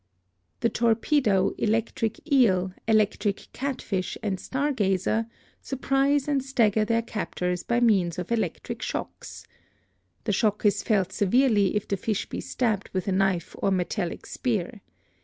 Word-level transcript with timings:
The 0.61 0.69
torpedo, 0.69 1.53
electric 1.59 2.19
eel, 2.33 2.73
electric 2.87 3.49
catfish 3.53 4.17
and 4.23 4.39
star 4.39 4.71
gazer 4.71 5.27
surprise 5.61 6.27
and 6.27 6.43
stagger 6.43 6.83
their 6.83 7.03
captors 7.03 7.61
by 7.61 7.81
means 7.81 8.17
of 8.17 8.31
electric 8.31 8.81
shocks. 8.81 9.45
The 10.23 10.33
shock 10.33 10.65
is 10.65 10.81
felt 10.81 11.11
severely 11.11 11.75
if 11.75 11.87
the 11.87 11.97
fish 11.97 12.27
be 12.27 12.41
stabbed 12.41 12.89
with 12.93 13.07
a 13.07 13.11
knife 13.11 13.55
or 13.59 13.69
metallic 13.69 14.25
spear. 14.25 14.81